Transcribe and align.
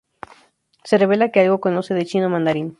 Se 0.83 0.97
revela 0.97 1.29
que 1.29 1.41
algo 1.41 1.59
conoce 1.59 1.93
de 1.93 2.07
chino 2.07 2.27
mandarín. 2.27 2.69